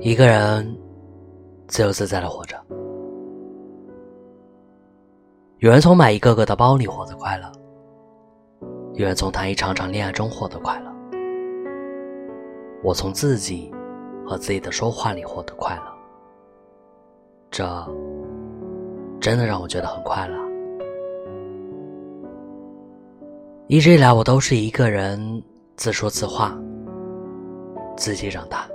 [0.00, 0.76] 一个人
[1.66, 2.56] 自由自在的活着。
[5.58, 7.50] 有人从买一个个的包里获得快乐，
[8.94, 10.92] 有人从谈一场场恋爱中获得快乐。
[12.84, 13.74] 我从自己
[14.24, 15.82] 和自己的说话里获得快乐，
[17.50, 17.64] 这
[19.20, 20.36] 真的让我觉得很快乐。
[23.66, 25.42] 一直以来，我都是一个人
[25.76, 26.56] 自说自话，
[27.96, 28.66] 自己长大。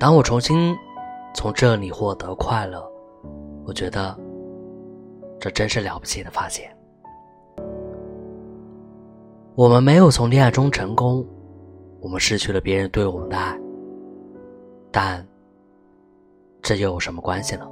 [0.00, 0.74] 当我重新
[1.34, 2.82] 从这里获得快乐，
[3.66, 4.18] 我觉得
[5.38, 6.74] 这真是了不起的发现。
[9.54, 11.22] 我们没有从恋爱中成功，
[12.00, 13.60] 我们失去了别人对我们的爱，
[14.90, 15.28] 但
[16.62, 17.68] 这又有什么关系呢？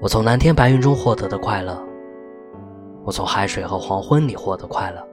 [0.00, 1.78] 我从蓝天白云中获得的快乐。
[3.04, 5.06] 我从海水和黄昏里获得快乐，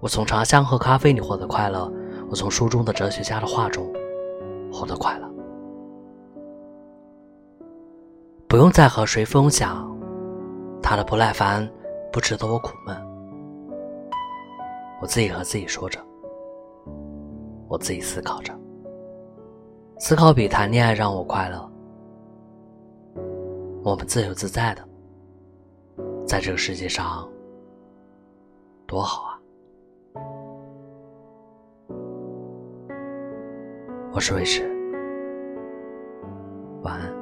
[0.00, 1.90] 我从茶香和咖啡里获得快乐，
[2.30, 3.90] 我从书中的哲学家的话中
[4.72, 5.28] 获得快乐。
[8.46, 9.88] 不用再和谁分享
[10.82, 11.68] 他的不耐烦，
[12.12, 12.96] 不值得我苦闷。
[15.00, 16.00] 我自己和自己说着，
[17.68, 18.52] 我自己思考着，
[19.98, 21.70] 思考比谈恋爱让我快乐。
[23.82, 24.86] 我们自由自在的。
[26.26, 27.26] 在这个世界上，
[28.86, 29.27] 多好
[34.18, 34.68] 我是卫士，
[36.82, 37.17] 晚安。